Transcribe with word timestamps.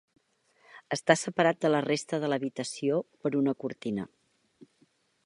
Està 0.95 1.15
separat 1.23 1.59
de 1.65 1.71
la 1.71 1.83
resta 1.87 2.21
de 2.25 2.31
l'habitació 2.33 2.97
per 3.27 3.33
una 3.43 3.55
cortina. 3.65 4.07